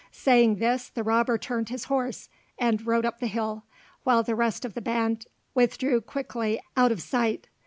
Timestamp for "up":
3.05-3.19